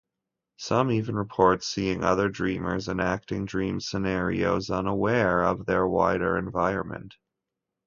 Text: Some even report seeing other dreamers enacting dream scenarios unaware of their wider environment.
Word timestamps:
Some 0.57 0.89
even 0.89 1.15
report 1.15 1.63
seeing 1.63 2.03
other 2.03 2.27
dreamers 2.27 2.87
enacting 2.87 3.45
dream 3.45 3.79
scenarios 3.79 4.71
unaware 4.71 5.43
of 5.43 5.67
their 5.67 5.85
wider 5.87 6.39
environment. 6.39 7.13